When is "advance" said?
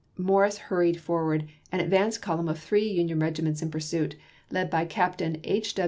1.79-2.17